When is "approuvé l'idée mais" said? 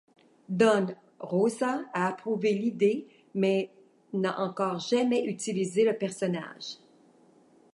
2.07-3.69